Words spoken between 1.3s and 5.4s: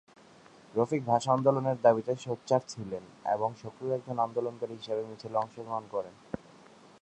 আন্দোলনের দাবিতে সোচ্চার ছিলেন এবং সক্রিয় একজন আন্দোলনকারী হিসেবে মিছিলে